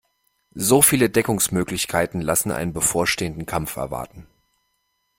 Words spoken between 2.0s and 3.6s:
lassen einen bevorstehenden